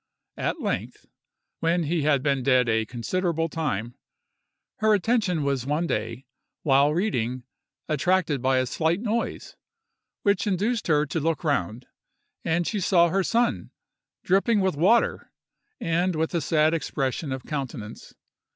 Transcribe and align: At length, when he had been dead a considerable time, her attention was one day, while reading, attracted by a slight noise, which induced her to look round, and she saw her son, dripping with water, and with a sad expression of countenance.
At 0.37 0.59
length, 0.59 1.05
when 1.59 1.83
he 1.83 2.01
had 2.01 2.23
been 2.23 2.41
dead 2.41 2.67
a 2.67 2.87
considerable 2.87 3.49
time, 3.49 3.93
her 4.77 4.95
attention 4.95 5.43
was 5.43 5.67
one 5.67 5.85
day, 5.85 6.25
while 6.63 6.91
reading, 6.91 7.43
attracted 7.87 8.41
by 8.41 8.57
a 8.57 8.65
slight 8.65 8.99
noise, 8.99 9.55
which 10.23 10.47
induced 10.47 10.87
her 10.87 11.05
to 11.05 11.19
look 11.19 11.43
round, 11.43 11.85
and 12.43 12.65
she 12.65 12.79
saw 12.79 13.09
her 13.09 13.23
son, 13.23 13.69
dripping 14.23 14.59
with 14.59 14.75
water, 14.75 15.31
and 15.79 16.15
with 16.15 16.33
a 16.33 16.41
sad 16.41 16.73
expression 16.73 17.31
of 17.31 17.43
countenance. 17.45 18.15